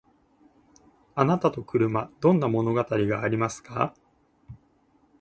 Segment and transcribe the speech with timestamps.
[1.13, 3.93] あなたと車どんな物語がありますか？